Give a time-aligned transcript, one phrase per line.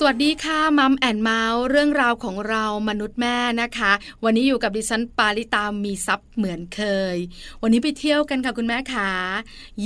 [0.00, 3.92] สวัสดีค่ะ Mom and Mouth เรื่องราวของเรามนุษย์แม่นะคะ
[4.24, 6.80] วันนี้อยู่กับดิฉันปาริตามีซับเหมือนเค
[7.14, 7.16] ย
[7.62, 9.10] วันนี้ไปเที่ยวกันค่ะคุณแม่ขา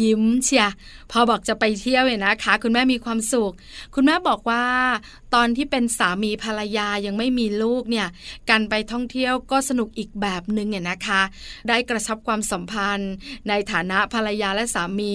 [0.01, 0.67] ยิ้มเชีย
[1.11, 3.53] พอบอกจะไปเที่ยวเนี่ยนะคะ คุณแม่มีความสุข
[3.95, 4.65] คุณแม่บอกว่า
[5.35, 8.09] ตอนที่เป็นสามีภรรยายังไม่มีลูกเนี่ย
[8.51, 11.23] การไปท่องเที่ยวก็สนุกอีกแบบหนึ่งเนี่ยนะคะ
[11.69, 13.13] ได้กระชับความสัมพันธ์
[13.49, 15.15] ในฐานะภรรยาและสามี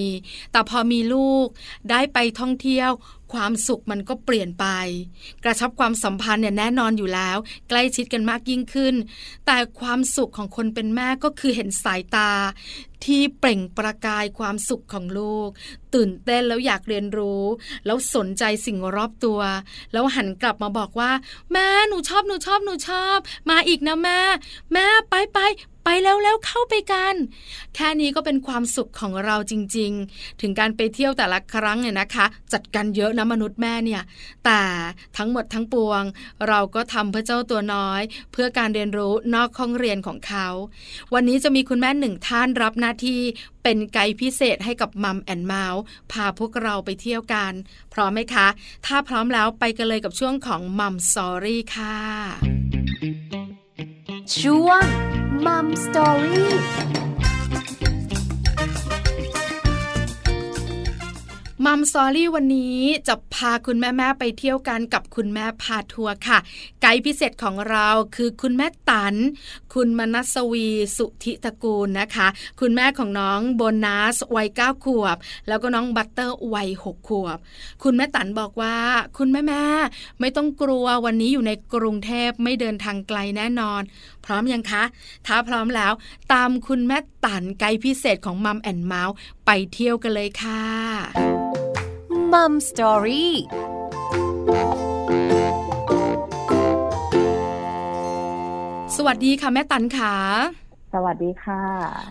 [0.52, 1.48] แต่พอมีลูก
[1.92, 2.92] ได้ไปท่องเที่ยว
[3.34, 4.66] ความสุขมันก็เปลี่ยนไป
[5.44, 7.38] กระชับความสัมพันธ์เนี่ยแน่นอนอยู่แล้ว
[7.70, 8.96] ใกล้ชิดกันมากยิ่งขึ้น
[9.46, 12.30] แต่ความสุขของคนเป็นแม่ก็คือเห็นสายตา
[13.06, 15.50] ที่เปล่งประกายความสุขของลูก
[15.94, 17.44] ตื่นเต้นแล้วอยากเรียนรู้
[17.86, 19.40] แล้วสนใจสิ่งรอบตัว
[19.94, 21.12] แล้วหันกลับมาบอกว่า
[21.52, 23.18] แม่หนูชอบหนูชอบหนูชอบ
[23.50, 24.20] มาอีกนะแม่
[24.74, 25.40] แม่ไปไป
[25.90, 27.16] ไปแล้วแล้วเข้าไปกัน
[27.76, 34.02] แค่นี้ก็เป็นความสุขของเราจริง ๆ ถึงการไปเที่ยวแต่ละครั้งเนี่ยนะคะ จัดการเยอะนะมนุษย์แม่เนี่ย
[34.46, 34.62] แต่
[35.18, 36.04] ทั้งหมดทั้งปวง
[36.48, 38.02] เราก็ทำเพื่อเจ้าตัวน้อย
[38.32, 40.48] เพื่อการเรียนรู้นอกห้องเรียนของเขา
[41.14, 43.20] วันนี้จะมีคุณแม่หนึ่งท่านรับหน้าที่
[43.64, 47.54] เป็นไกด์พิเศษให้กับมัมแอนเมาส์พาพวกเราไปเที่ยวกัน
[47.94, 48.48] พร้อมไหมคะ
[48.86, 51.98] ถ้าพร้อมแล้วไปกันเลยกับช่วงของ Mom Story ค่ะ
[54.40, 54.86] ช่วง
[55.46, 56.52] Mom Story
[61.66, 66.38] Mom Story วันนี้จะพาคุณแม่แม่ไปเที่ยวกันกับคุณแม่พาทัวร์ค่ะ
[66.82, 69.16] ไกด์พิเศษของเราคือคุณแม่ตัน
[69.74, 72.28] คุณมนัสวีสุธิตะกูลนะคะ
[72.60, 77.38] คุณแม่ของน้องโบนัสวัยเก้าขวบ แล้วก็น้องบัตเตอร์วัยหกขวบ
[77.84, 78.76] คุณแม่ตันบอกว่า
[79.18, 79.64] คุณแม่แม่
[80.20, 83.82] ไม่ต้องกลัววันนี้อยู่ในกรุงเทพไม่เดินทางไกลแน่นอน
[84.28, 84.84] พร้อมยังคะ
[85.28, 85.94] ถ้าพร้อมแล้ว
[86.34, 89.16] ตามคุณแม่ตันไกด์พิเศษของ Mom and Mouth
[89.46, 90.64] ไปเที่ยวกันเลยค่ะ
[92.32, 93.34] Mom Story
[98.96, 101.64] สวัสดีค่ะแม่ตันค่ะ สวัสดีค่ะ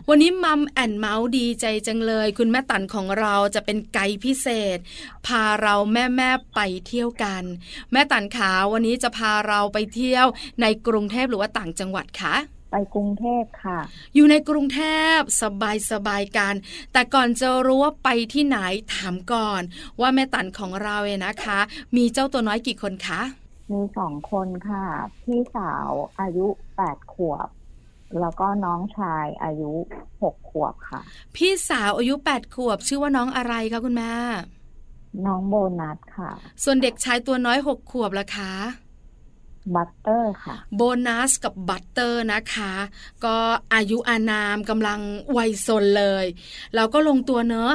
[0.08, 4.78] วันนี้มัมแอนเมาส์ดีใจจังเลย คุณแม่ตันของเราจะเป็นไกด์พิเศษ
[5.26, 7.42] พาเราแม่แม่ไปเที่ยวกัน
[7.92, 10.26] แม่ตันขาวันนี้จะพาเราไปเที่ยว
[10.60, 12.34] ในกรุงเทพหรือว่าต่างจังหวัดคะ
[12.72, 13.78] ไปกรุงเทพค่ะ
[14.14, 14.80] อยู่ในกรุงเท
[15.16, 16.54] พสบายสบายกัน
[16.92, 18.58] แต่ก่อนจะรู้ว่าไปที่ไหน
[18.94, 19.62] ถามก่อน
[20.00, 21.58] ว่าแม่ตันของเราเองนะคะ
[21.96, 23.20] มีเจ้าตัวน้อยกี่คนคะ
[23.72, 24.84] มีสองคนค่ะ
[25.22, 27.48] พี่สาวอายุแปดขวบ
[28.20, 29.72] แล้วก็น้องชายอายุ
[30.22, 31.00] หกขวบค่ะ
[31.36, 34.12] พี่สาวอายุแปดขวบ ชื่อว่าน้องอะไรคะคุณแม่
[35.26, 36.30] น้องโบนัสค่ะ
[36.64, 38.52] ส่วนเด็กชายตัวน้อยหกขวบล่ะคะ
[39.74, 42.72] บัตเตอร์ค่ะ โบนัสกับบัตเตอร์นะคะ
[43.24, 43.36] ก็
[43.74, 45.00] อายุอานามกำลัง
[45.36, 46.26] วัยซนเลย
[46.74, 47.72] เราก็ลงตัวเนอะ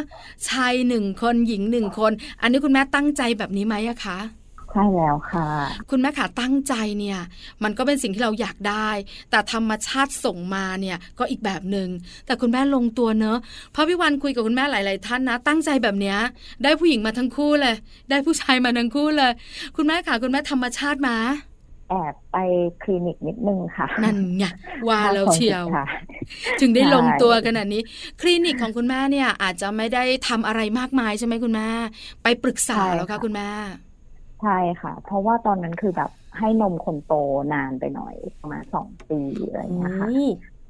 [0.50, 4.20] ชายหนึ่งคนหญิงหนึ่งคน อันนี้คุณแม่ตั้งใจแบบนี้ไหมอะคะ
[4.72, 5.48] ใช่แล้วค่ะ
[5.90, 7.20] คุณแม่ขาตั้งใจเนี่ย
[7.64, 8.90] มันก็เป็นสิ่งที่เราอยากได้
[9.32, 11.90] แต่ธรรมชาติส่งมาเนี่ยก็อีกแบบหนึง่ง
[12.26, 13.38] แต่คุณแม่ลงตัวเนอะ
[13.72, 16.18] เพราะพี่วันคุยกับคุณแม่หลาย ๆ ท่านนะ ตั้งใจแบบเนี้ย
[16.64, 17.76] ได้ผู้หญิงมาทั้งคู่เลย
[18.10, 19.32] ได้ผู้ชายมาทั้งคู่เลย
[19.76, 21.18] คุณแม่ขาคุณแม่ธรรมชาติมา
[21.90, 22.38] แอบไป
[22.82, 24.46] คลินิกนิดนึงค่ะ นั่นไง
[24.88, 25.66] ว่าแล้วเชียว
[26.60, 27.82] จึงได้ลงตัวขนาดนี้
[28.22, 31.70] คลินิกของคุณแม่เนี่ย อาจจะไม่ได้ทำอะไรมากมายใช่ไหมคุณแม่
[32.24, 33.50] ไปปรึกษาแล้วค่ะคุณแม่
[34.42, 37.14] ใช่ค่ะ เพราะว่าตอนนั้นคือแบบให้นมคนโต
[37.54, 39.20] นานไปหน่อยประมาณสองปี
[39.50, 40.10] อะไรเงี้ยค่ะ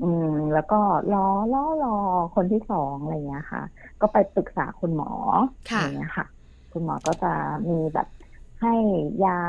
[0.04, 0.80] อืม แล้วก็
[1.14, 1.96] รอรอรอ
[2.36, 3.62] คนที่สองอะไรเงี้ยค่ะ
[4.02, 5.12] ก็ไปปรึกษาคุณหมอ
[5.80, 6.26] อย่างเงี้ยค่ะ
[6.74, 7.34] คุณหมอก็จะ
[7.70, 8.08] มีแบบ
[8.62, 8.74] ให้
[9.26, 9.42] ยา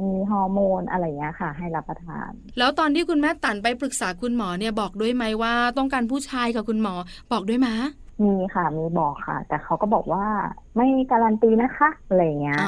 [0.00, 6.94] มีฮอร์โมนอะไรเงี้ยค่ะ ให้รับประทาน แล้วตอนที่คุณแม่ตันไปปรึกษาคุณหมอเนี่ยบอกด้วยไหมว่า ต้องการผู้ชายกับคุณหมอ
[7.32, 7.68] บอกด้วยไหม
[8.24, 10.26] มีค่ะมีบอกค่ะ แต่เขาก็บอกว่า
[10.74, 12.58] ไม่การันตีนะคะอะไรเงี้ย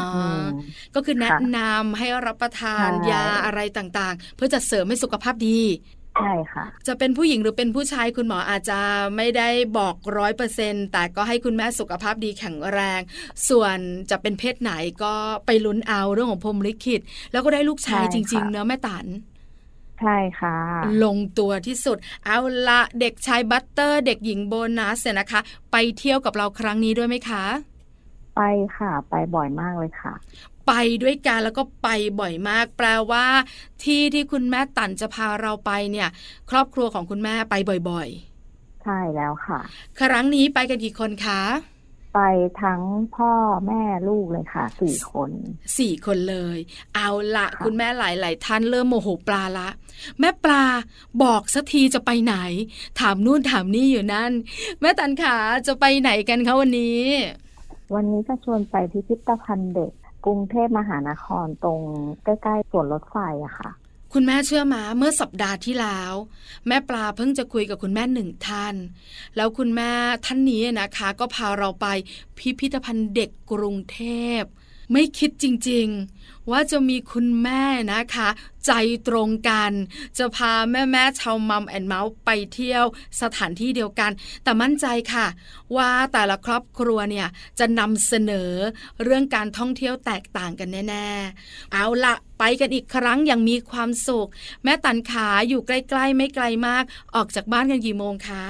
[0.94, 5.60] ก็คือแนะนำให้รับประทานยาอะไรต่างๆ เพื่อจะเสริมให้สุขภาพดี
[6.16, 8.80] ใช่ค่ะ จะเป็นผู้หญิงหรือเป็นผู้ชายคุณหมออาจจะ
[9.16, 9.48] ไม่ได้
[9.78, 13.00] บอกร้อยเปอร์เซ็นแต่ก็ให้คุณแม่สุขภาพดีแข็งแรง
[13.48, 13.76] ส่วน
[14.10, 14.72] จะเป็นเพศไหน
[15.02, 15.14] ก็
[15.46, 17.00] ไปลุ้นเอาเรื่องของพรมลิขิต
[17.32, 19.06] แล้วก็ได้ลูกชายจริงๆเนอะแม่ตัน
[20.00, 20.56] ใช่ค่ะ
[21.04, 21.96] ลงตัวที่สุด
[22.26, 25.40] เอาละเด็กชายบัตเตอร์ เด็กหญิงโบนัสเนี่ยนะคะ
[25.72, 27.44] ไปเที่ยวกับเราครั้งนี้ด้วยไหมคะ
[28.36, 28.40] ไป
[28.76, 30.14] ค่ะ ไปบ่อยมากเลยค่ะ
[30.68, 30.72] ไป
[31.02, 31.88] ด้วยกันแล้วก็ไป
[32.20, 33.26] บ่อยมาก แปลว่า
[33.84, 36.08] ที่ที่คุณแม่ตันจะพาเราไปเนี่ย
[36.50, 37.54] ครอบครัวของคุณแม่ไป
[37.90, 39.60] บ่อยๆ ใช่แล้วค่ะ
[40.00, 41.42] ครั้งนี้ไปกันกี่คนคะ
[42.18, 42.32] ไปไป
[42.64, 42.82] ทั้ง
[43.16, 43.32] พ่อ
[43.66, 45.30] แม่ลูกเลยค่ะสี่คน
[45.78, 46.58] สี่คนเลย
[46.94, 49.68] เอาละค่ะคุณแม่หลายๆท่านเริ่มโมโหปลาละ
[50.20, 50.64] แม่ปลา
[51.22, 52.36] บอกสักทีจะไปไหน
[53.00, 54.32] ถามนู่นถามนี่อยู่นั่น
[54.80, 55.36] แม่ตันขา
[55.66, 57.02] จะไปไหนกันคะวันนี้
[57.94, 59.92] วันนี้จะชวนไปพิพิธภัณฑ์เด็ก
[60.24, 61.80] กรุงเทพมหานครตรง
[62.24, 63.70] ใกล้ๆสวนรถไฟอะค่ะ
[64.12, 66.12] คุณแม่เชื่อมาเมื่อสัปดาห์ที่แล้ว
[66.66, 68.74] แม่ปลาเพิ่งจะคุยกับคุณแม่หนึ่งท่าน
[69.36, 69.90] แล้วคุณแม่
[70.26, 71.86] ท่านนี้นะคะ ก็พาเราไป
[72.38, 74.00] พิพิธภัณฑ์เด็กกรุงเท
[74.40, 74.42] พ
[74.92, 77.62] ไม่คิดจริง ๆ ว่าจะมีคุณแม่
[77.92, 78.28] นะคะ
[78.66, 78.72] ใจ
[79.08, 79.72] ตรงกัน
[80.18, 82.84] จะพาแม่แม่ชาวมัมแอนเมาส์ไปเที่ยว
[83.20, 84.10] สถานที่เดียวกัน
[84.42, 85.26] แต่มั่นใจค่ะ
[85.76, 88.50] ว่าแต่ละครอบครัวเนี่ยจะนำเสนอ
[89.02, 91.08] เรื่องการท่องเที่ยวแตกต่างกันแน่
[91.42, 94.28] ๆ เอาละไปกันอีกครั้งอย่างมีความสุข
[94.64, 98.44] แม่ตันขาอยู่ใกล้ ๆ ไม่ไกลมาก ออกจากบ้านกันกี่โมงคะ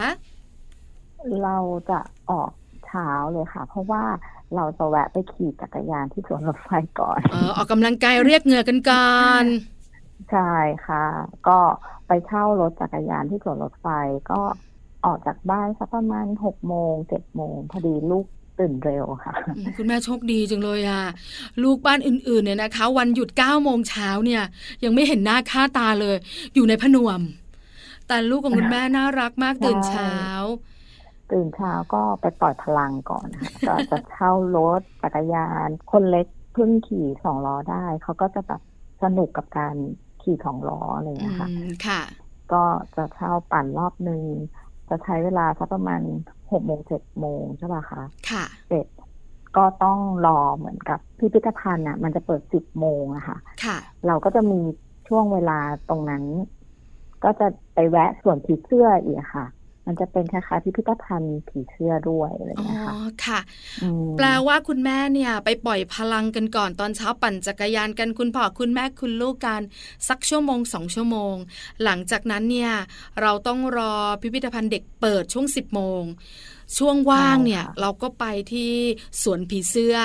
[1.43, 1.59] เรา
[1.91, 2.01] จะ
[2.31, 2.53] ออก
[2.87, 4.05] เช้าเลยค่ะ เพราะว่า
[4.57, 9.13] เราจะแวะไปขี่จักรยานที่สวนรถไฟก่อนเออออกกำลังกายเรียกเหงื่อกันก่อ
[9.43, 9.45] น
[10.31, 10.53] ใช่
[10.87, 11.05] ค่ะ
[11.49, 11.59] ก็
[12.07, 13.87] ไปเช่ารถจักรยานที่สวนรถไฟ
[14.31, 14.41] ก็
[15.05, 18.27] ออกจากบ้านสักประมาณหกโมงเจ็ดโมงพอดีลูก
[18.59, 21.03] ตื่นเร็วค่ะอืมคุณแม่โชคดีจังเลยอะ
[21.63, 24.43] ลูกบ้านอื่นๆเนี่ยนะคะ วันหยุด9ก้าโมงเช้าเนี่ย
[24.85, 26.17] ยังไม่เห็นหน้าค่าตาเลย
[26.55, 27.21] อยู่ในผนวม
[28.09, 30.15] แต่ลูกของคุณแม่น่ารักมากตื่นเช้า
[31.33, 38.61] ตื่นเช้าก็ไปปล่อยพลังก่อนนะคะก็จะเช่ารถจักรยาน คนเล็กเพิ่งขี่สองล้อได้ เขาก็จะแบบ
[39.03, 39.75] สนุกกับการ
[40.23, 42.01] ขี่สองล้ออะไรอย่างอืเงี้ยค่ะมค่ะ
[42.53, 42.63] ก็
[42.97, 44.23] จะเช่าปั่นรอบหนึ่ง
[44.89, 46.03] จะใช้เวลาสักประมาณ
[46.51, 48.87] หกโมงเจ็ดโมงใช่ป่ะคะค่ะเสร็จ
[49.57, 53.77] ก็ต้องรอเหมือนกับพิพิธภัณฑ์อะ มันจะเปิดสิบโมงอะค่ะ ค่ะ
[54.07, 54.61] เราก็จะมี
[55.09, 55.59] ช่วงเวลา
[55.89, 56.25] ตรงนั้น
[57.25, 59.47] ก็จะไปแวะส่วนผีเสื้ออีกอะค่ะ
[59.89, 62.95] มันจะเป็นคล้ายๆพิพิธภัณฑ์ผีเสื้อด้วยอะไรอย่างอ๋อเงี้ยค่ะ
[63.25, 63.41] ค่ะ
[63.83, 69.63] มแปลว่าคุณแม่เนี่ย ไปปล่อยพลังกันก่อนตอนเช้าปั่นจักรยานกันคุณพ่อคุณแม่คุณลูกกัน
[70.09, 71.35] สักชั่วโมงสองชั่วโมง
[71.85, 72.73] หลังจากนั้นเนี่ย
[73.21, 76.03] เราต้องรอพิพิธภัณฑ์เด็กเปิดช่วง10โมง
[76.79, 78.73] ช่วงว่างเนี่ยเราก็ไปที่
[79.23, 79.97] สวนผีเสื้อ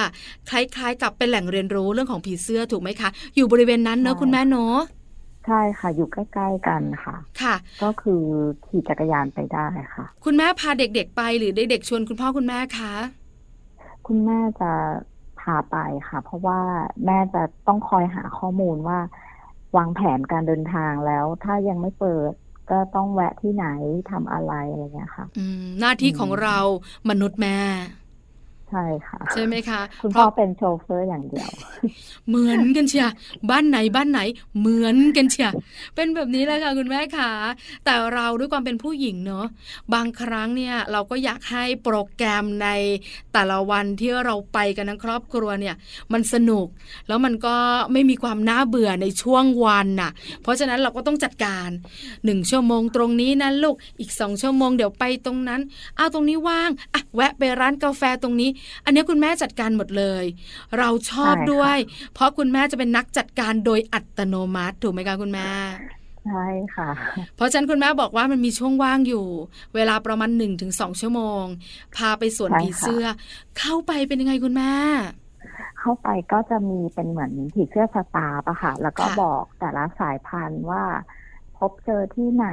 [0.49, 4.77] คล้ายๆ กับเป็นแหล่งเรียนรู้เรื่องของผีเสื้อถูกไหมคะ อยู่บริเวณนั้นเนอะคุณแม่เนอะ
[5.45, 8.23] ใช่ค่ะ อยู่ใกล้ ๆ กันค่ะ ค่ะ ก็คือ
[8.67, 12.93] ขี่จักรยานไปได้ค่ะ คุณแม่พาเด็กๆไปหรือเด็กๆชวนคุณพ่อคุณแม่คะ
[14.07, 14.71] คุณแม่จะ
[15.39, 15.77] พาไป
[16.09, 16.59] ค่ะ เพราะว่า
[17.05, 18.99] แม่จะต้องคอยหาข้อมูลว่า
[19.77, 22.33] วางแผนการเดินทางแล้ว ถ้ายังไม่เปิด
[22.71, 23.67] ก็ต้องแวะที่ไหน
[24.11, 26.59] ทำอะไรอะไรเงี้ยค่ะอืมหน้าที่ของอืมเรา
[27.09, 27.57] มนุษย์แม่
[28.73, 31.51] ใช่ค่ะ ใช่ไหมคะ คุณเพพ่อราะเป็นโชเฟอร์อย่างเดียว
[32.27, 33.07] เหมือนกันเชีย
[33.49, 34.21] บ้านไหนบ้านไหน
[34.59, 35.49] เหมือนกันเชีย
[35.95, 37.31] เป็นแบบนี้แหละค่ะคุณแม่ค่ะ
[37.85, 39.45] แต่เราด้วยความเป็นผู้หญิงเนอะ
[39.93, 42.67] บางครั้งเนี่ยเราก็อยากให้โปรแกรมใน
[43.33, 45.75] แต่ละวันที่เราไปกันทั้งครอบครัวเนี่ย
[46.13, 46.67] มันสนุก
[47.07, 47.55] แล้วมันก็
[47.93, 50.11] ไม่มีความน่าเบื่อในช่วงวันน่ะ
[50.41, 51.69] เพราะฉะนั้นเราก็ต้องจัดการ
[52.25, 55.61] หนึ่งชั่วโมงตรงนี้นะลูกอีกสองชั่วโมงเดี๋ยวไปตรงนั้น
[55.97, 58.49] เอาตรงนี้ว่างอะแวะไปร้านกาแฟตรงนี้
[58.85, 60.25] อันนี้คุณแม่จัดการหมดเลย
[60.77, 61.77] เราชอบใช่ค่ะด้วย
[62.13, 65.49] เพราะคุณแม่จะเป็นนักจัดการโดยอัตโนมัติถูกไหมคะคุณแม่
[66.27, 66.89] ใช่ค่ะ
[67.35, 69.25] เพราะฉะนั้นคุณแม่บอกว่ามันมีช่วงว่างอยู่
[69.75, 71.43] เวลาประมาณ1นถึงสชั่วโมง
[71.95, 73.05] พาไปสวนใช่ผีค่ะเสื้อ
[73.59, 74.73] เข้าไปเป็นยังไงคุณแม่
[75.79, 80.83] เข้าไปก็จะมีเป็นเหมือนผีเสื้อสตาร์ปะค่ะ แล้วก็ค่ะบอกแต่ละสายพันธุ์ว่า
[81.57, 82.47] พบเจอที่ไหน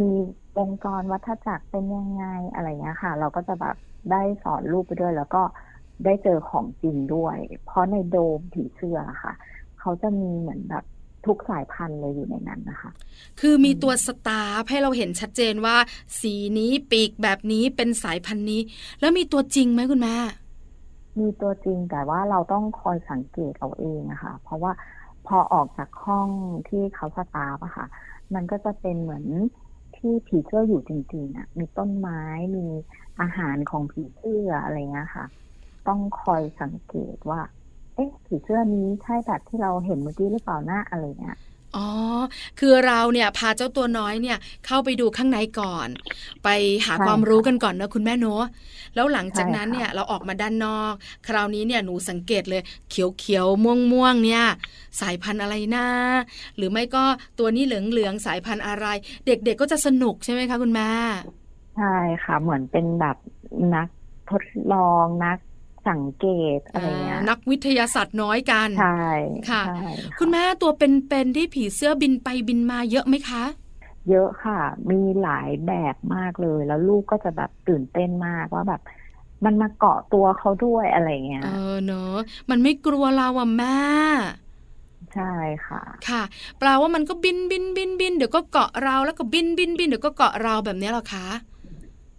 [0.00, 0.10] มี
[0.56, 2.24] วงจรวัฏจักรเป็นยังไง
[2.54, 3.76] อะไรเงี้ยค่ะ เราก็จะแบบ
[4.10, 5.42] ได้สอนรูปไปด้วย แล้วก็
[6.04, 9.32] ได้เจอของจริงด้วย เพราะในโดมผีเสื้อค่ะ
[9.78, 10.84] เขาจะมีเหมือนแบบ
[11.26, 12.90] ทุกสายพันธุ์เลยอยู่ในนั้นนะคะ
[13.40, 15.76] คือมีอืมตัวสตาร์ฟให้เราเห็นชัดเจนว่า
[16.20, 18.60] สีนี้ปีกแบบนี้เป็นสายพันธุ์นี้
[19.00, 20.16] แล้วมีตัวจริงไหมคุณแม่
[21.18, 24.72] มีตัวจริงแต่ว่าเราต้องคอยสังเกตเอาเองอะค่ะเพราะว่า
[25.26, 26.28] พอออกจากห้อง
[26.68, 27.86] ที่เขาสตาร์ฟอะค่ะ
[28.34, 29.24] มันก็จะเป็นเหมือน
[29.96, 32.20] ที่ผีเสื้ออยู่จริงๆอะมีต้นไม้
[32.56, 32.60] มี
[33.20, 35.26] อาหารของผีเสื้ออะไรเงี้ยค่ะ
[35.84, 37.40] ต้องคอยสังเกตว่า
[37.94, 41.36] เอ๊ะผีเสื้อนี้ใช่แบบที่เราเห็นเมื่อกี้หรือเปล่าหน้าอะไรเงี้ย
[41.76, 41.86] อ๋อ
[42.58, 45.88] คือเราเนี่ยพาเจ้าตัวน้อยเนี่ยเข้าไปดูข้างในก่อน
[46.44, 46.48] ไป
[46.86, 48.44] หาใช่ความรู้ค่ะกันก่อนนะคุณแม่เนอะ
[48.94, 50.92] แล้วหลังจากนั้นใช่ค่ะเนี่ยเราออกมาด้านนอก
[51.26, 54.44] คราวนี้เนี่ยหนูสังเกตเลยเขียวเขียวม่วงม่วงๆเนี่ย
[55.00, 55.86] สายพันธุ์อะไรนะ
[56.56, 57.04] หรือไม่ก็
[57.38, 58.86] ตัวนี้เหลืองเหลืองๆสายพันธุ์อะไร
[59.26, 60.90] เด็กๆก็จะสนุกใช่ไหมคะคุณแม่
[61.74, 61.84] ใช่
[62.24, 63.16] ค่ะเหมือนเป็นแบบ
[63.72, 63.88] นัก
[64.26, 65.38] ทดลองนัก
[65.88, 66.26] สังเก
[66.56, 69.08] ตอะไรเงี้ยนักวิทยาศาสตร์น้อยกันใช่
[69.50, 69.80] ค่ะใช่
[70.18, 73.44] คุณแม่ตัวเป็นๆที่ผีเสื้อบินไปบินมาเยอะไหมคะ
[74.10, 78.80] เยอะค่ะ มีหลายแบบมากเลย แล้วลูกก็จะแบบตื่นเต้นมากว่าแบบ
[79.44, 82.16] มันมาเกาะตัวเขาด้วยอะไรเงี้ย เออเนอะ
[82.50, 83.76] มันไม่กลัวเราอะแม่
[85.14, 85.32] ใช่
[85.66, 86.22] ค่ะ ค่ะ
[86.58, 91.55] แปลว่ามันก็บินบินบินบินเดี๋ยวก็เกาะเราแล้วก็บินบินบินเดี๋ยวก็เกาะเราแบบนี้หรอคะใ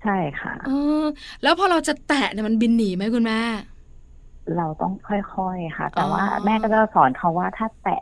[0.08, 0.72] ช่ค่ะเอ
[1.02, 1.04] อ
[1.44, 3.40] แล้วพอเราจะแตะเนี่ยมันบินหนีไหมคุณแม่
[4.58, 8.00] เราต้องค่อยๆค่ะ แต่ว่าอ๋อแม่ก็จะสอนเขาว่าถ้าแตะ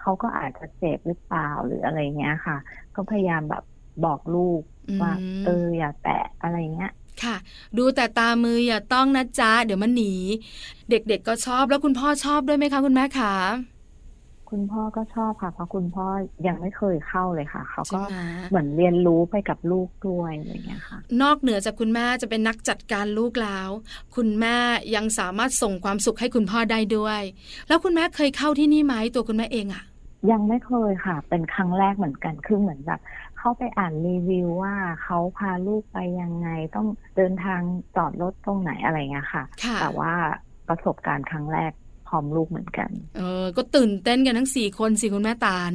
[0.00, 2.56] เขาก็อาจจะเจ็บหรือเปล่าหรืออะไรเงี้ยค่ะ
[2.94, 3.64] ก็พยายามแบบ
[4.04, 4.62] บอกลูก
[5.02, 6.92] ว่ามเอออย่าแตะอะไรเงี้ย
[7.22, 7.36] ค่ะ
[7.78, 10.12] ดูแต่ตามืออย่าต้องนะจ๊ะเดี๋ยวมันหนี
[10.90, 13.34] เด็กๆก็ชอบแล้วคุณพ่อชอบด้วยไหมคะคุณแม่คะ
[14.50, 16.06] คุณพ่อก็ชอบค่ะ เพราะคุณพ่อ
[16.46, 23.68] ยังไม่เคยเข้าเลยค่ะ เขาใช่ก็ไหมเหมือนเรียนรู้ไปกับลูกด้วยอะไรเงี้ยค่ะ นอกเหนือจากคุณแม่จะเป็นนักจัดการลูกแล้ว
[24.16, 24.56] คุณแม่
[24.96, 27.22] ยังสามารถส่งความสุขให้คุณพ่อได้ด้วย
[27.68, 29.84] แล้วคุณแม่เคยเข้าที่นี่ไหมตัวคุณแม่เองอะ
[30.30, 33.00] ยังไม่เคยค่ะ เป็นครั้งแรกเหมือนกันคือเหมือนแบบ
[33.38, 36.86] เข้าไปอ่านรีวิวว่าเขาพาลูกไปยังไงต้อง
[37.16, 37.60] เดินทาง
[37.96, 40.12] จอดรถตรงไหนอะไรเงี้ยค่ะค่ะแต่ว่า
[40.68, 41.72] ประสบการณ์ครั้งแรก
[42.08, 45.74] พร้อมลูกเหมือนกัน เออ ก็ตื่นเต้นกันทั้งสี่คนสิคุณแม่ตาน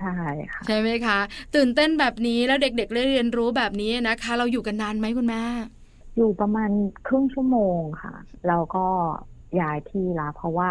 [0.00, 0.14] ใช่
[0.52, 1.18] ค่ะใช่ไหมคะ
[1.54, 5.42] ตื่นเต้นแบบนี้แล้วเด็กๆได้เรียนรู้แบบนี้นะคะ เราอยู่กันนานไหมคุณแม่
[6.16, 6.70] อยู่ประมาณ
[7.06, 8.14] ครึ่งชั่วโมงค่ะ
[8.48, 8.86] เราก็
[9.60, 10.70] ย้ายที่ละเพราะว่า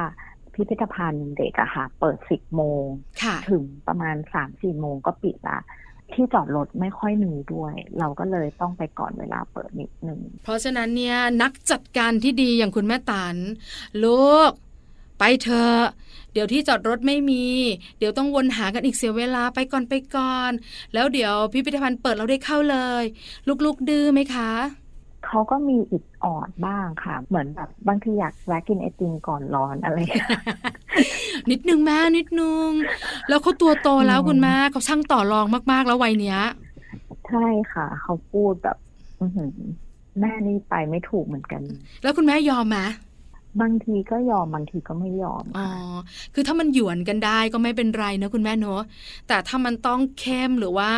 [0.53, 2.83] พิพิธภัณฑ์เด็กอะค่ะ เปิดสิบโมง
[3.23, 5.59] ค่ะถึงประมาณสามสี่โมงก็ปิดละ
[6.13, 13.35] ที่จอดรถไม่ค่อยมีด้วย เราก็เลยต้องไปก่อนเวลาเปิดนิดนึง เพราะฉะนั้นเนี่ยนักจัดการที่ดีอย่างคุณแม่ตาน
[14.03, 14.51] ลูก
[15.19, 15.83] ไปเถอะ
[16.33, 17.45] เดี๋ยวที่จอดรถไม่มี
[17.97, 20.51] เดี๋ยวต้องวนหากันอีกเสียเวลาไปก่อนไปก่อน
[20.93, 23.03] แล้วเดี๋ยวพิพิธภัณฑ์เปิดเราได้เข้าเลย
[23.65, 24.51] ลูกๆดื้อไหมคะ
[25.29, 30.29] เขาก็มีอิดออดบ้างค่ะ เหมือนแบบบางทีอยากแวะกินไอติมก่อนร้อนอะไรอย่างเงี้ย
[31.51, 32.69] นิดนึงแม่นิดนึง
[33.29, 36.39] แล้วเขาตัวโตแล้วอืมคุณแม่เขาช่างต่อรองมาก ๆ แล้ววัยเนี้ย
[37.27, 38.77] ใช่ค่ะ เขาพูดแบบ
[39.21, 39.51] อือหือ
[40.19, 41.61] แม่นี่ไปไม่ถูกเหมือนกัน
[42.03, 42.77] แล้วคุณแม่ยอมไหม
[43.61, 48.81] บางทีก็ยอมบางทีก็ไม่ยอมอ๋อค่ะคือถ้ามันหยวนกันได้ก็ไม่เป็นไรนะคุณแม่เนอะ
[49.27, 50.91] แต่ถ้ามันต้องเข้มหรือว่า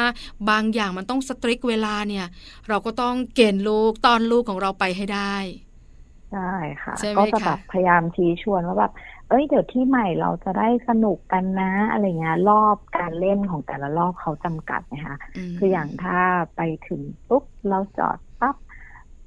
[0.49, 2.25] บางอย่างมันต้องสตริกเวลาเนี่ย
[2.69, 5.35] เราก็ต้องเกณฑ์ลูกตอนลูกของเราไปให้ได้
[6.31, 6.51] ใช่
[6.83, 8.93] ค่ะใช่ไหมก็จะคะแบบพยายามชี้ชวนว่าแบบ
[9.29, 15.17] เอ้ยเดี๋ยวที่ใหม่เราจะได้สนุกกันนะอะไรเงี้ยรอบการเล่นของแต่ละรอบเขาจำกัดนะคะ
[15.53, 16.19] มคืออย่างถ้า
[16.55, 18.30] ไปถึงปุ๊บเราจอดปั๊บ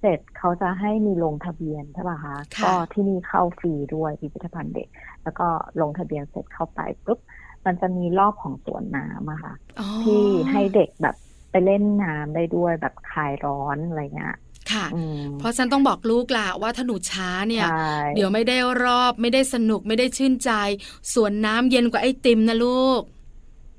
[0.04, 4.88] เสร็จเขาจะให้มีลงทะเบียนใช่ป่ะคะค่ะก็ที่นี่เข้าฟรีด้วยพิพิธภัณฑ์เด็ก
[5.22, 5.46] แล้วก็
[5.80, 7.18] ลงทะเบียนเสร็จเข้าไปปุ๊บ
[7.66, 11.16] มันจะมีรอบของสวนน้ำอะค่ะอ๋อที่ให้เด็กแบบ
[11.50, 14.36] ไปเล่นน้ำได้ด้วยแบบคลายร้อนอะไรเงี้ย
[14.72, 20.50] ค่ะอืมเพราะฉันต้องบอกลูกล่ะว่าถ้าหนูช้าเนี่ยใช่เดี๋ยวไม่ได้รอบไม่ได้สนุกไม่ได้ชื่นใจ
[21.12, 23.02] สวนน้ำเย็นกว่าไอติมนะลูก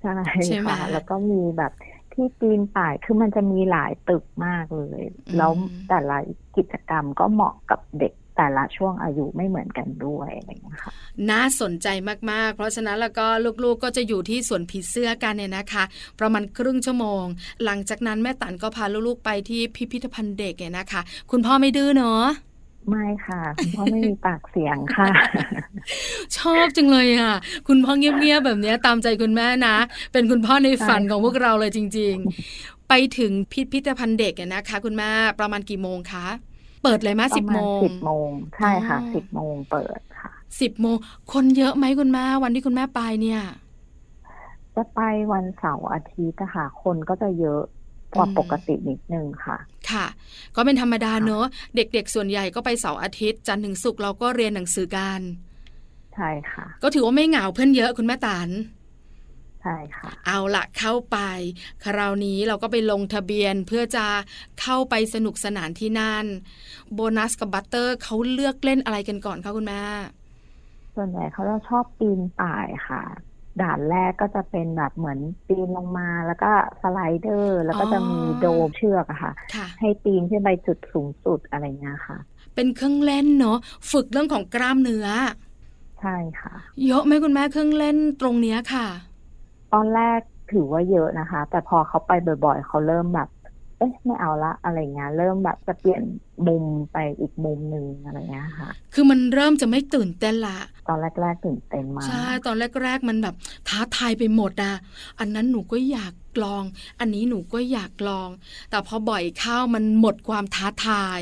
[0.01, 0.13] ใช่
[0.45, 1.71] ใช่ไหมค่ะแล้วก็มีแบบ
[2.15, 5.51] ที่ปีนป่ายคือมันจะมีหลายตึกมากเลยอืมแล้ว
[5.89, 6.17] แต่ละ
[6.57, 10.91] กิจกรรมก็เหมาะกับเด็กแต่ละช่วงอายุไม่เหมือนกันด้วยอะไรอย่างเงี้ยค่ะ
[11.31, 11.87] น่าสนใจ
[12.31, 13.27] มากๆ เพราะฉะนั้นแล้วก็
[13.63, 15.83] ลูกๆก็จะอยู่ที่สวนผีเสื้อกันเนี่ยนะคะ
[16.19, 17.23] ประมาณครึ่งชั่วโมง
[17.63, 22.25] หลังจากนั้นแม่ตันก็พาลูกๆไปที่พิพิธภัณฑ์เด็กเนี่ยนะคะ คุณพ่อไม่ดื้อเนาะ
[22.89, 25.07] ไม่ค่ะ คุณพ่อไม่มีปากเสียงค่ะ
[26.37, 27.35] ชอบจังเลยอะ
[27.67, 29.75] คุณพ่อเงียบๆแบบเนี้ยตามใจคุณแม่นะ
[30.11, 32.13] เป็นคุณพ่อในฝันใช่ค่ะของพวกเราเลยจริง
[32.51, 36.27] ๆ ไปถึงพิพิธภัณฑ์เด็กเนี่ยนะคะ คุณแม่ประมาณกี่โมงคะ
[36.83, 40.95] เปิดเลยไหมปสิบระมาโมณงสิบโมงใช่ค่ะอ๋อสิบโมงเปิดค่ะสิบโมง
[41.33, 43.41] คนเยอะไหมคุณแม่วันที่คุณแม่ไปเนี่ย
[44.75, 44.99] จะไป
[45.31, 47.61] วันเสาร์อาทิตย์นะคะคนก็จะเยอะ
[48.15, 49.57] กว่าอืมปกตินิดนึงค่ะ
[49.91, 50.05] ค่ะ
[50.55, 55.19] ก็เป็นธรรมดาค่ะเนอะเด็กๆ ส่วนใหญ่ก็ไปเสาร์อาทิตย์ จันทร์ถึงศุกร์เราก็เรียนหนังสือกัน
[56.15, 58.49] ใช่ค่ะ ก็ถือว่าไม่เหงาเพื่อนเยอะคุณแม่ตาน
[59.61, 61.17] ใช่ค่ะ เอาละเข้าไป
[61.83, 64.05] คราวนี้เราก็ไปลงทะเบียนเพื่อจะ
[64.61, 66.25] เข้าไปสนุกสนานที่นั่น
[66.93, 69.81] โบนัสกับบัตเตอร์เขาเลือกเล่นอะไรกันก่อนคะคุณแม่
[70.95, 73.03] ส่วนใหญ่เขาจะชอบปีนป่ายค่ะ
[73.61, 82.17] ด่านแรกก็จะเป็นแบบเหมือนปีนลงมาแล้วก็สไลเดอร์ แล้วก็จะมีโดมเชือกอะค่ะค่ะให้ปีนขึ้นไปจุดสูงสุดอะไรเงี้ยค่ะ
[82.55, 83.57] เป็นเครื่องเล่นเนอะ
[83.91, 85.07] ฝึกเรื่องของกล้ามเนื้อ
[86.01, 86.53] ใช่ค่ะ
[86.85, 88.87] เยอะไหมคุณแม่เครื่องเล่นตรงเนี้ยค่ะ
[89.73, 90.19] ตอนแรก
[90.51, 92.11] ถือว่าเยอะนะคะ แต่พอเขาไป
[92.45, 93.29] บ่อยๆ เขาเริ่มแบบ
[93.77, 96.03] เอ๊ะไม่เอาละอะไรเงี้ยเริ่มแบบจะเปลี่ยน
[96.47, 96.63] มุม
[96.93, 103.35] ไปอีกมุมหนึ่งอะไรเงี้ยค่ะ คือมันเริ่มจะไม่ตื่นเต้นละ ตอนแรก ๆ ตื่นเต้นมาก ใช่ ตอนแรก ๆ มันแบบ
[103.67, 104.75] ท้าทายไปหมดอะ
[105.19, 106.13] อันนั้นหนูก็อยาก
[106.43, 106.63] ลอง
[106.99, 108.29] อันนี้หนูก็อยากลอง
[108.69, 111.19] แต่พอบ่อยเข้ามันหมดความท้าทาย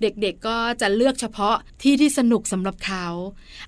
[0.00, 3.06] เด็กๆก็จะเลือกเฉพาะที่ที่สนุกสำหรับเขา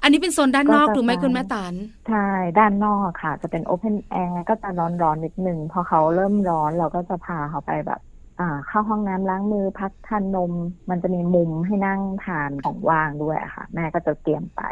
[0.02, 1.75] อันนี้เป็นโซนด้านนอกถูกไหมคุณแม่ตัน
[2.09, 2.26] ใช่
[2.59, 8.30] ด้านนอกค่ะ จะเป็นโอเพนแอร์ก็จะร้อนๆนิดนึง พอเขาเริ่มร้อนเราก็จะพาเขาไปแบบอ่า
[8.66, 10.52] เข้าห้องน้ำล้างมือพักทานนม
[10.90, 14.62] มันจะมีมุมให้นั่งทานของว่างด้วยอะค่ะ แม่ก็จะเตรียมไป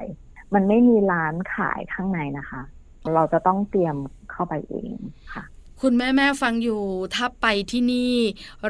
[0.54, 2.62] มันไม่มีร้านขายข้างในนะคะ
[3.14, 3.96] เราจะต้องเตรียม
[4.30, 4.94] เข้าไปเอง
[5.34, 5.44] ค่ะ
[5.80, 6.82] คุณแม่แม่ฟังอยู่
[7.14, 8.14] ถ้าไปที่นี่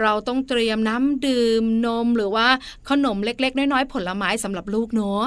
[0.01, 2.49] เราต้องเตรียมน้ำดื่มนมหรือว่า
[2.91, 5.25] ขนมเล็ก ๆ น้อยๆผลไม้สำหรับลูกเนาะ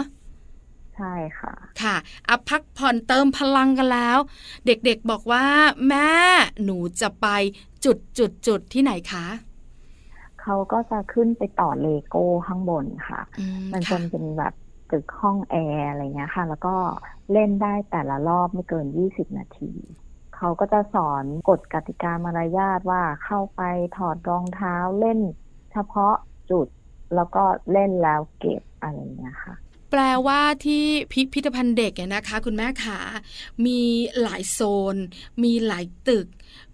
[0.95, 1.95] ใช่ค่ะ ค่ะ
[2.29, 4.17] อัพักผ่อนเติมพลังกันแล้ว
[4.65, 5.45] เด็กๆบอกว่า
[5.87, 6.11] แม่
[6.63, 7.27] หนูจะไป
[7.85, 9.25] จุดจุดจุดที่ไหนคะ
[10.41, 14.53] เขาก็จะขึ้นไปต่อเลโก้ข้างบนค่ะอืมันจะค่ะเป็นแบบ
[14.91, 16.75] ตึกห้องแอร์อะไรเงี้ยค่ะ แล้วก็
[17.31, 19.71] เล่นได้แต่ละรอบไม่เกิน20นาที
[20.36, 23.62] เขาก็จะสอนกฎกติกามารยาทว่าเข้าไป
[23.98, 25.19] ถอดรองเท้าเล่น
[25.71, 26.15] เฉพาะ
[26.51, 26.67] จุด
[27.15, 29.55] แล้วก็เล่นแล้วเก็บอะไรเงี้ยค่ะ
[29.91, 33.00] แปลว่าที่พิพิธภัณฑ์เด็กเนี่ยนะคะ คุณแม่ขา
[33.65, 33.79] มี
[34.21, 34.60] หลายโซ
[34.93, 34.95] น
[35.43, 36.27] มีหลายตึก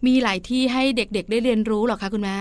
[0.05, 2.39] มีหลายที่ให้เด็กๆ ได้เรียนรู้เหรอคะคุณแม่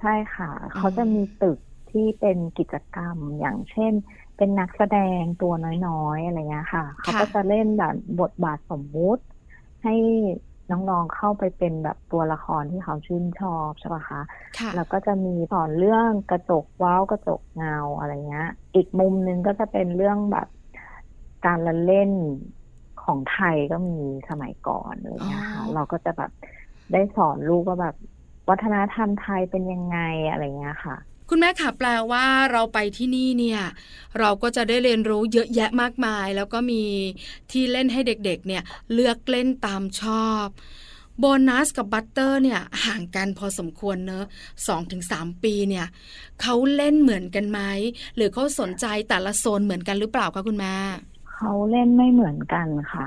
[0.00, 1.58] ใช่ค่ะ เขาจะมีตึก
[1.90, 3.92] ที่เป็นกิจกรรมอย่างเช่น
[4.36, 5.52] เป็นนักแสดงตัว
[5.86, 9.22] น้อยๆอะไรเงี้ยค่ะ เขาก็จะเล่นแบบบทบาทสมมุติ
[9.82, 9.94] ให้
[10.70, 14.20] น้องๆเข้าไปเป็นแบบตัวละครที่เขาชื่นชอบใช่ปะคะ
[14.58, 20.48] ค่ะแล้วก็จะมีสอนเรื่องกระจกเว้าวกระจกเงาอะไรเงี้ย อีกมุมหนึงก็จะเป็นเรื่องแบบ
[21.46, 22.10] การละเล่น
[23.02, 23.98] ของไทยก็มี
[24.30, 26.30] สมัยก่อนอะไรเงี้ยค่ะอ๋อเราก็จะแบบ
[26.92, 27.96] ได้สอนลูกว่าแบบ
[28.48, 29.98] วัฒนธรรมไทยเป็นยังไง
[30.30, 30.96] อะไรเงี้ยค่ะ
[31.30, 33.60] คุณแม่ค่ะแปลว่าเราไปที่นี่เนี่ย
[34.18, 36.82] เราก็จะได้เรียนรู้เยอะแยะมากมาย แล้วก็มี
[37.50, 38.62] ที่เล่นให้เด็กๆ เนี่ย
[38.92, 40.46] เลือกเล่นตามชอบ
[41.18, 44.24] โบนัสกับบัตเตอร์เนี่ยห่างกันพอสมควรเนอะ
[44.66, 45.86] สองถึงสามปีเนี่ย
[46.42, 47.60] เขาเล่นเหมือนกันไหม
[48.16, 50.74] หรือเขาสนใจแต่ละโซนเหมือนกันหรือเปล่าคะคุณแม่
[51.32, 53.06] เขาเล่นไม่เหมือนกันค่ะ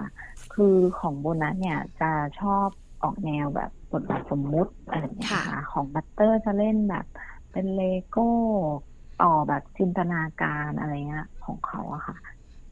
[0.54, 2.68] คือของโบนัสเนี่ยจะชอบ
[3.04, 7.06] ออกแนวแบบ บทบาทสมมุติอะไรอย่างเงี้ยค่ะค่ะของบัตเตอร์จะเล่นแบบ
[7.52, 8.30] เป็นเลโก้
[9.22, 12.18] ต่อแบบจินตนาการอะไรเงี้ยของเขาอะค่ะ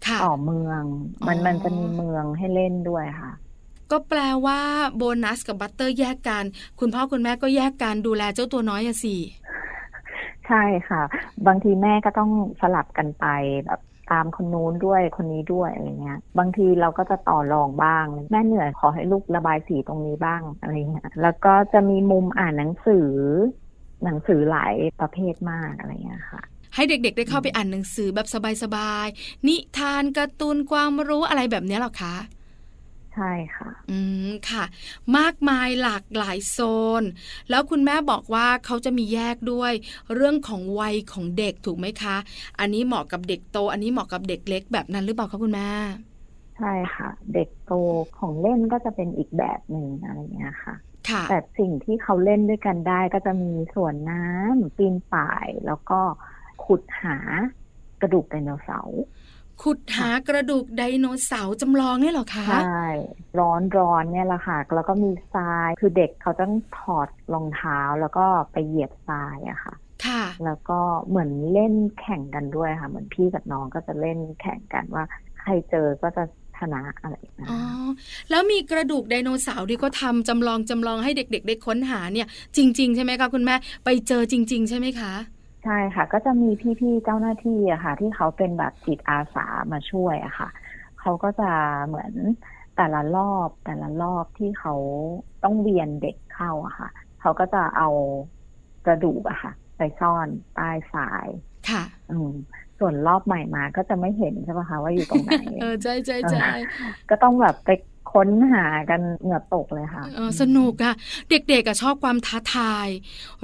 [0.08, 0.84] ค่ะต่อเมือง
[1.28, 3.32] มันอ๋อมันจะมีเมืองให้เล่นด้วยค่ะ
[3.92, 4.60] ก็แปลว่า
[4.96, 6.44] โบนัสกับบัตเตอร์แยกกัน
[6.80, 9.16] คุณพ่อคุณแม่ก็แยกกันดูแลเจ้าตัวน้อยอะสิ
[10.48, 11.02] ใช่ค่ะ
[11.48, 12.32] บางทีแม่ก็ต้อง
[12.62, 13.26] สลับกันไป
[13.66, 13.80] แบบ
[14.12, 23.10] ตามคนนู้นด้วยคนนี้ด้วยอะไรเงี้ย บางทีเราก็จะต่อรองบ้าง แม่เหนื่อยขอให้ลูกระบายสีตรงนี้บ้างอะไรเงี้ยแล้วก็จะมีมุมอ่านหนังสือ
[24.04, 26.42] หนังสือหลายประเภทมากอะไรเงี้ยค่ะ
[26.76, 28.28] ให้เด็กๆ ได้เข้าไปอ่านหนังสือแบบ
[28.64, 32.16] สบายๆ นิทานการ์ตูนความรู้อะไรแบบนี้หรอคะ
[33.18, 34.64] ใช่ค่ะ อืมค่ะ
[35.18, 36.60] มากมายหลากหลายโซ
[37.02, 37.04] น
[37.50, 39.74] แล้วคุณแม่บอกว่าเขาจะมีแยกด้วย
[40.16, 42.18] เรื่องของวัยของเด็กถูกไหมคะ
[42.60, 45.70] อันนี้เหมาะกับเด็กโต อันนี้เหมาะกับเด็กเล็กแบบนั้นหรือเปล่าคะคุณแม่
[46.58, 47.74] ใช่ค่ะ เด็กโต
[48.18, 50.76] ของเล่นก็จะเป็นอีกแบบหนึ่งอะไรเงี้ยค่ะ
[51.10, 56.00] ค่ะแต่สิ่งที่เขาเล่นด้วยกันได้ก็จะมีสวนน้ำปีนป่าย แล้วก็
[56.64, 57.18] ขุดหา
[58.02, 59.02] กระดูกไดโนเสาร์
[59.64, 62.86] ขุดหากระดูกไดโนเสาร์จำลองเนี่ยเหรอคะ ใช่
[63.40, 75.04] ร้อนร้อนเนี่ยแหละค่ะ แล้วก็มีทราย คือเด็กเขาต้องถอดรองเท้าแล้วก็ไปเหยียบทรายอะค่ะ ค่ะ แล้วก็เหมือนเล่นแข่งกันด้วยค่ะ เหมือนพี่กับน้องก็จะเล่นแข่งกันว่า
[75.40, 76.24] ใครเจอก็จะ
[76.58, 77.60] ชนะอะไรอย่างเงี้ยอ๋อ
[78.30, 85.14] แล้วมีกระดูกไดโนเสาร์ที่ก็ทำจำลองจำลองให้เด็กๆได้ค้นหาเนี่ย จริง ๆ ใช่ไหมคะคุณแม่ ไปเจอจริง ๆ ใช่ไหมคะ
[85.68, 86.50] ใช่ค่ะ ก็จะมี
[86.80, 90.50] พี่ๆเจ้าหน้าที่อะค่ะ ที่เขาเป็นแบบจิตอาสามาช่วยอะค่ะ
[91.00, 91.50] เขาก็จะ
[91.88, 92.14] เหมือน
[92.76, 94.74] แต่ละรอบแต่ละรอบที่เขา
[95.44, 96.90] ต้องเวียนเด็กเข้าอะค่ะ
[97.22, 97.88] เขาก็จะเอา
[98.86, 101.28] กระดูกอะค่ะ ไปซ่อนใต้ทราย
[101.70, 102.32] ค่ะ อืม
[102.80, 106.46] ส่วนรอบใหม่มาก็จะไม่เห็นใช่ไหมคะว่าอยู่ตรงไหน เออใช่ใช่ใช่
[107.10, 107.70] ก็ต้องแบบไป
[108.12, 110.94] ค้นหากันเหงื่อตกเลยค่ะเออสนุกอะ
[111.30, 112.88] เด็กๆอะชอบความท้าทาย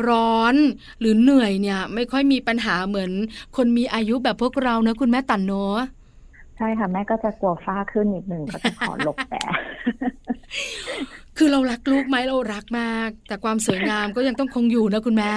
[0.09, 0.55] ร้อน
[0.99, 3.11] หรือเหนื่อยเนี่ย ไม่ค่อยมีปัญหาเหมือน
[3.57, 5.77] คนมีอายุแบบพวกเรานะคุณแม่ตันเนอะ
[6.57, 9.41] ใช่ค่ะ แม่ก็จะกลัวฟ้าขึ้นนิดนึงก็จะขอหลบแต่
[11.37, 15.33] คือเรารักลูกไหมเรารักมาก แต่ความสวยงามก็ยังต้องคงอยู่นะคุณแม่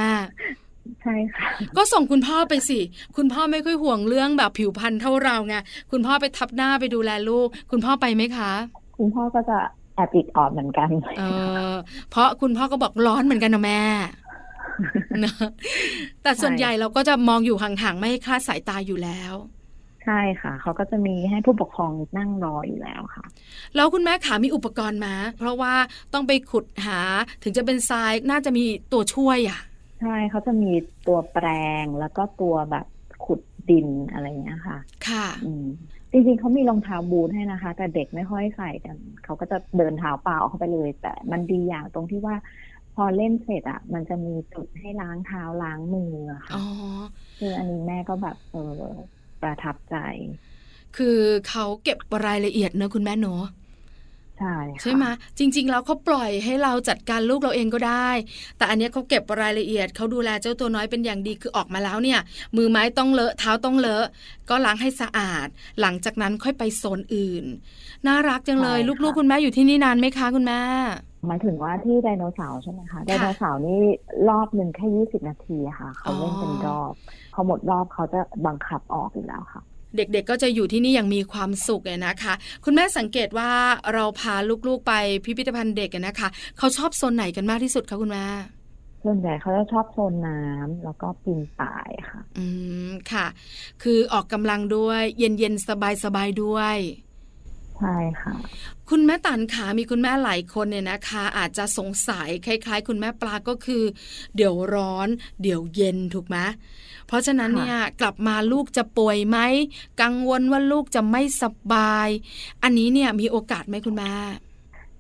[1.03, 2.81] ใช่ค่ะก็ส่งคุณพ่อไปสิ
[3.17, 5.55] คุณพ่อไม่ค่อยห่วงเรื่องแบบผิวพรรณเท่าเราไง
[5.91, 8.53] คุณพ่อไปทับหน้าไปดูแลลูก คุณพ่อไปไหมคะ
[8.97, 9.59] คุณพ่อก็จะ
[9.95, 11.23] แอบอิดออดเหมือนกันเอ
[11.71, 11.75] อ
[12.11, 13.83] เพราะคุณพ่อก็บอกร้อนเหมือนกันนะแม่
[15.25, 15.35] นะ
[16.23, 19.35] แต่ส่วนใหญ่เราก็จะมองอยู่ห่างๆไม่ให้คลาดสายตาอยู่แล้ว
[20.05, 23.25] ใช่ค่ะ เขาก็จะมีให้ผู้ปกครองนั่งรออยู่แล้วค่ะ
[23.77, 25.75] แล้วคุณแม่ขามีอุปกรณ์มา เพราะว่า
[26.15, 27.01] ต้องไปขุดหา
[27.43, 29.61] ถึงจะเป็นทรายน่าจะมีตัวช่วยอะ
[30.01, 30.73] ใช่เขาจะมี
[31.07, 31.47] ตัวแปร
[31.83, 32.87] งแล้วก็ตัวแบบ
[33.25, 34.79] ขุดดินอะไรอย่างเงี้ยค่ะ
[35.09, 35.67] ค่ะอืม
[36.17, 42.37] จริงๆเขามีรองเท้าบูทให้นะคะ แต่เด็กไม่ค่อยใส่กันเขาก็จะเดินเท้าเปล่าเข้าไปเลย แต่มันดีอย่างตรงที่ว่า
[42.95, 46.65] พอเล่นเสร็จอะ มันจะมีจุดให้ล้างเท้าล้างมืออะค่ะอ๋อ
[47.39, 48.83] คืออันนี้แม่ก็แบบเออ
[49.43, 49.97] ประทับใจ
[50.97, 53.43] คือเขาเก็บรายละเอียดเนอะคุณแม่เนอะ
[54.39, 55.05] ใช่ค่ะใช่ไหม
[55.39, 58.11] จริง ๆ แล้วเขาปล่อยให้เราจัดการลูกเราเองก็ได้
[58.57, 62.21] แต่อันเนี้ยเขาเก็บรายละเอียดเขาดูแลเจ้าตัวน้อยเป็นอย่างดีคือออกมาแล้วเนี่ย
[62.57, 64.07] มือไม้ต้องเลอะเท้าต้องเลอะ
[64.51, 65.47] ก็ล้างให้สะอาด
[65.81, 67.45] หลังจากนั้นค่อยไปโซนอื่น
[68.07, 70.61] น่ารักจังเลยลูกๆ คุณแม่อยู่ที่นี่นานไหมคะคุณแม่
[71.27, 73.81] หมายถึงว่าที่ไดโนเสาร์ใช่ไหมคะไดโนเสาร์นี่
[74.29, 76.93] รอบหนึ่งแค่ยี่สิบนาทีอะค่ะ เขาเล่นเป็นรอบ
[77.35, 79.63] พอหมดรอบเขาจะบังคับออกอยู่แล้วค่ะ
[79.97, 83.51] เด็กๆก็จะอยู่ที่นี่อย่างมีความสุขเลยนะคะ คุณแม่สังเกตว่า
[83.95, 84.35] เราพา
[84.69, 84.93] ลูกๆไป
[85.25, 86.29] พิพิธภัณฑ์เด็กอะนะคะ
[86.59, 88.25] เขาชอบโซนไหนกันมากที่สุดคะคุณแม่
[89.05, 92.47] ส่วนใหญ่เขาจะชอบโซนน้ำแล้วก็ปีนป่ายค่ะ อื
[92.89, 93.27] มค่ะ
[93.83, 95.67] คือออกกำลังด้วย เย็นๆ
[96.05, 96.77] สบายๆด้วย
[97.79, 98.35] ใช่ค่ะ
[98.91, 103.83] คุณแม่ตันขามีคุณแม่หลายคนเนี่ยนะคะ อาจจะสงสัยคล้าย ๆ คุณแม่ปลาก็คือ
[104.37, 105.09] เดี๋ยวร้อน
[105.43, 106.37] เดี๋ยวเย็นถูกไหม
[107.07, 109.39] เพราะฉะนั้นเนี่ยกลับมาลูกจะป่วยไหม
[110.03, 112.09] กังวลว่าลูกจะไม่สบาย
[112.63, 114.13] อันนี้เนี่ยมีโอกาสไหมคุณแม่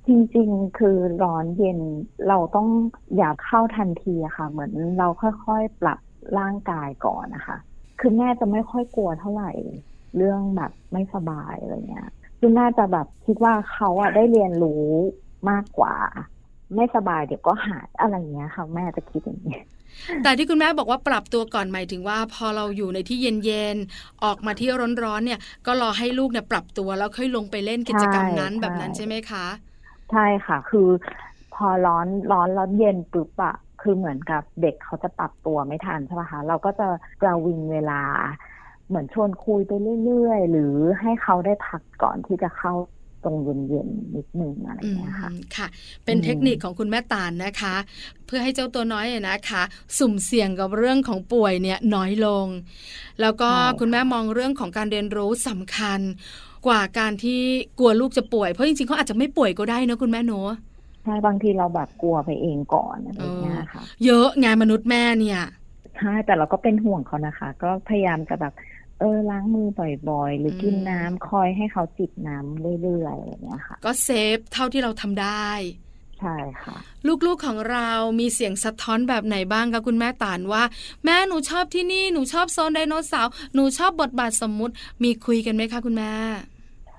[0.07, 1.81] จริงๆ คือร้อนเย็น
[2.29, 2.69] เราต้อง
[3.16, 5.99] อย่าเข้าทันทีอะค่ะ เหมือนเราค่อยๆ ปรับ
[6.38, 7.57] ร่างกายก่อนนะคะ
[8.01, 9.53] คือแม่จะไม่ค่อยกลัวเท่าไหร่
[10.16, 14.85] เรื่องแบบไม่สบายอะไรเงี้ยคือแม่จะแบบคิดว่าเขาอะได้เรียนรู้
[15.51, 15.95] มากกว่า
[16.74, 19.59] ไม่สบายเดี๋ยวก็หายอะไรเงี้ยค่ะแม่จะคิดอย่างนี้
[20.22, 24.68] แต่ที่คุณแม่บอกว่าปรับตัวก่อนหมายถึงว่าพอเราอยู่ในที่เย็นๆออกมาที่
[25.05, 29.46] ร้อนๆเนี่ย ก็รอให้ลูกเนี่ยปรับตัวแล้วค่อยลงไปเล่นกิจกรรมนั้นใช่แบบนั้นใช่ไหมคะ
[30.11, 30.88] ใช่ค่ะ คือ
[31.52, 36.85] พอร้อนร้อนแล้วเย็นปุ๊บอะคือเหมือนกับเด็กเขาจะปรับตัวไม่ทันใช่ไหมคะเราก็จะ
[37.20, 38.02] ประวิงเวลา
[38.88, 39.72] เหมือนชวนคุยไป
[40.05, 40.62] เรื่อยๆ หรือ
[41.00, 42.72] ให้เขาได้พักก่อนที่จะเข้า
[43.26, 45.66] ตรงเย็นๆนิดนึงอะไรออืย่างมเงี้ยค่ะค่ะ
[46.04, 47.74] เป็นอืมเทคนิคของคุณแม่ตาลนะคะ
[48.26, 49.62] เพื่อให้เจ้าตัวน้อยเนี่ยนะคะ
[49.98, 52.46] สุ่มเสี่ยงกับเรื่องของป่วยเนี่ยน้อยลง
[53.20, 56.00] แล้วก็คุณแม่มองเรื่องของการเรียนรู้สำคัญ
[56.66, 57.40] กว่าการที่
[57.78, 60.50] กลัวลูกจะป่วยเพราะจริงๆเขาอาจจะไม่ป่วยก็ได้นะคุณแม่เนอะ
[61.02, 65.40] ใช่บางทีเราแบบกลัวไปเองก่อนอะไรอย่างเงี้ยค่ะ เยอะงานมนุษย์แม่เนี่ย
[65.96, 68.52] ใช่แต่เราก็เป็นห่วงเขานะคะ ก็พยายามจะแบบ
[69.00, 69.68] เออล้างมือ
[70.11, 75.48] บ่อยๆ หรือกินอืมน้ำคอยให้เขาจิบน้ำเรื่อยๆอะไรอย่างเงี้ยค่ะ ก็เซฟเท่าที่เราทำได้
[76.20, 76.76] ใช่ค่ะ
[77.26, 80.62] ลูกๆของเรามีเสียงสะท้อนแบบไหนบ้างคะคุณแม่ตานว่า
[81.04, 86.12] แม่หนูชอบที่นี่หนูชอบโซนไดโนเสาร์หนูชอบบทบาทสมมุติมีคุยกันไหมคะคุณแม่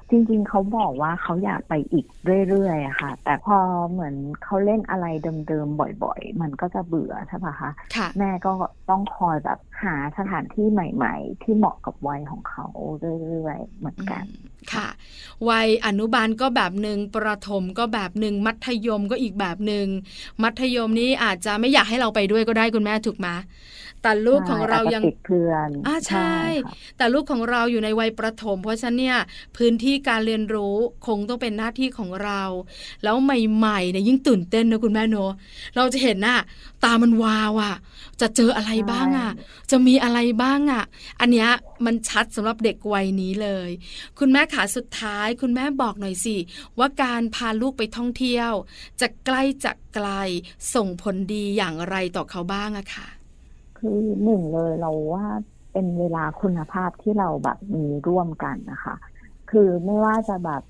[0.10, 2.06] จริงๆ เขาบอกว่าเขาอยากไปอีก
[2.50, 3.58] เรื่อยๆอะค่ะ แต่พอ
[3.92, 5.06] เหมือนเขาเล่นอะไร
[5.48, 8.54] เดิมๆ บ่อยๆ มันก็จะเบื่อใช่ปะคะค่ะแม่ก็
[8.90, 12.66] ต้องคอยแบบหาสถานที่ใหม่ๆ ที่เหมาะกับวัยของเขา
[13.00, 14.88] เรื่อยๆ เหมือนกันอืมค่ะ
[15.50, 19.88] วัยอนุบาลก็แบบหนึ่งประถมก็แบบหนึ่งมัธยมก็อีกแบบหนึ่ง
[20.44, 23.28] มัธยมนี้อาจจะไม่อยากให้เราไปด้วยก็ได้คุณแม่ถูกไหม
[24.04, 29.18] แต่ลูกของเรายังใช่อจจะติดเพื่อนอ่าใช่ค่ะแต่ลูกของเราอยู่ในวัยประถม เพราะฉะนั้นเนี่ย
[29.58, 30.76] พื้นที่การเรียนรู้
[31.08, 32.42] คงต้องเป็นหน้าที่ของเรา
[33.04, 35.32] แล้วใหม่ๆเนี่ยยิ่งตื่นเต้นนะคุณแม่เนอะ
[35.76, 36.40] เราจะเห็นน่ะ
[36.84, 37.76] ตามันวาวอะ
[38.22, 39.32] จะเจออะไรบ้างอะ
[39.72, 40.84] จะมีอะไรบ้างอะ
[41.20, 41.50] อันเนี้ย
[41.86, 43.70] มันชัดสำหรับเด็กวัยนี้เลย
[44.20, 46.36] คุณแม่ขาสุดท้าย คุณแม่บอกหน่อยสิ
[46.80, 48.52] ว่าการพาลูกไปท่องเที่ยว
[49.02, 50.10] จะใกล้จะไกล
[50.76, 53.08] ส่งผลดีอย่างไรต่อเขาบ้างอะค่ะ
[53.78, 55.26] คือหนึ่งเลยเราว่า
[55.74, 58.96] เป็นเวลาคุณภาพที่เราแบบมีร่วมกันนะคะ
[59.52, 60.64] คือไม่ว่าจะแบบ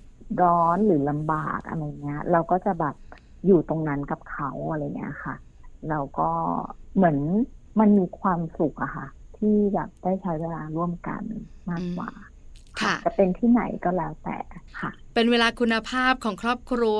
[0.43, 2.95] ร้อนหรือลำบากอะไรเงี้ย เราก็จะแบบ
[3.45, 5.35] อยู่ตรงนั้นกับเขาอะไรเงี้ยค่ะ
[5.89, 6.29] เราก็
[6.95, 7.17] เหมือน
[7.79, 11.23] มันมีความสุขอะค่ะ ที่แบบได้ใช้เวลาร่วมกัน
[11.69, 12.11] มากกว่า
[12.81, 14.37] ค่ะจะเป็นที่ไหนก็แล้วแต่
[14.79, 16.99] ค่ะ เป็นเวลาคุณภาพของครอบครัว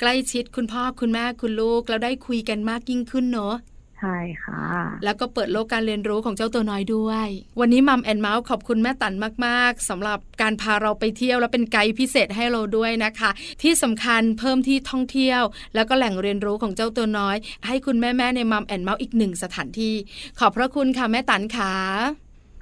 [0.00, 4.62] ใกล้ชิดคุณพ่อคุณแม่คุณลูกแล้วได้คุยกันมากยิ่งขึ้นเนอะใช่ค่ะ
[5.04, 7.28] แล้วก็เปิดโลกการเรียนรู้ของเจ้าตัวน้อยด้วย
[7.60, 9.14] วันนี้มัมแอนเมาส์ขอบคุณแม่ตัน
[9.46, 13.30] มาก ๆสำหรับการพาเราไปเที่ยวและเป็นไกด์พิเศษให้เราด้วยนะคะ
[13.62, 15.42] ที่สำคัญเพิ่มที่ท่องเที่ยว
[15.74, 19.94] แล้วก็แหล่งเรียนรู้ของเจ้าตัวน้อย ให้คุณแม่ๆในมัมแอนเมาส์อีกหนึ่งสถานที่
[20.38, 21.74] ขอบพระคุณค่ะแม่ตันค่ะ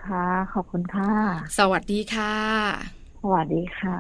[0.05, 1.11] ค่ะขอบคุณค่ะ
[1.59, 2.35] สวัสดีค่ะ
[3.23, 3.97] สวัสดีค่ะ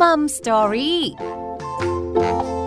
[0.00, 2.63] มัมสตอรี่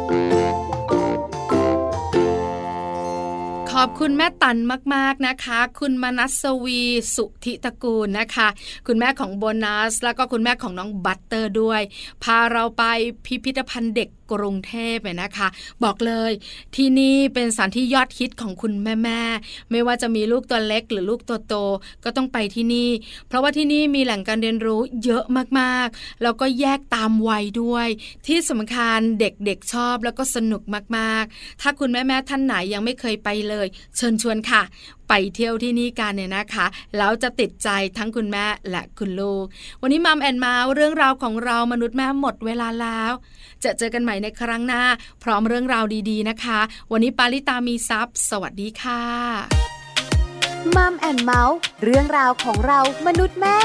[3.84, 4.58] อบคุณแม่ตัน
[4.96, 6.82] มากๆนะคะ คุณมนัสวี
[7.16, 8.48] สุธิตะกูลนะคะ
[8.88, 11.82] คุณแม่ของโบนัส แล้วก็คุณแม่ของน้องบัตเตอร์ด้วย
[12.24, 12.84] พาเราไป
[13.26, 15.48] พิพิธภัณฑ์เด็ก กรุงเทพเนี่ยนะคะ
[15.84, 16.32] บอกเลย
[16.76, 19.22] ที่นี่เป็นสถานที่ยอดฮิตของคุณแม่แม่
[19.72, 21.56] ไม่ว่าจะมีลูกตัวเล็กหรือลูกตัวโต
[22.04, 22.90] ก็ต้องไปที่นี่
[23.28, 25.24] เพราะว่าที่นี่มีแหล่งการเรียนรู้เยอะ
[25.60, 27.88] มากๆ แล้วก็แยกตามวัยด้วย
[28.28, 30.62] ที่สำคัญเด็กๆชอบแล้วก็สนุก
[30.98, 34.64] มากๆ ถ้าคุณแม่แม่ท่านไหนยังไม่เคยไปเลย เชิญชวนค่ะ
[35.10, 36.66] ไปเที่ยวที่นี่กันเนี่ยนะคะ
[36.98, 39.46] แล้วจะติดใจทั้งคุณแม่และคุณลูก
[39.82, 43.12] วันนี้ Mom and Mouth เรื่องราวของเรามนุษย์แม่หมดเวลาแล้ว
[43.64, 44.84] จะเจอกันใหม่ในครั้งหน้า
[45.24, 46.60] พร้อมเรื่องราวดีๆนะคะ
[46.92, 49.04] วันนี้ปาริตามีซับสวัสดีค่ะ
[50.76, 53.58] Mom and Mouth เรื่องราวของเรามนุษย์แม่